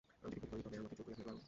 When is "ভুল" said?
0.49-0.59